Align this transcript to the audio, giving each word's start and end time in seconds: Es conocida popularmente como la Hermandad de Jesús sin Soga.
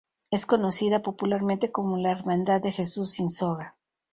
Es 0.31 0.47
conocida 0.47 1.03
popularmente 1.03 1.71
como 1.71 1.95
la 1.95 2.09
Hermandad 2.11 2.59
de 2.59 2.71
Jesús 2.71 3.11
sin 3.11 3.29
Soga. 3.29 3.77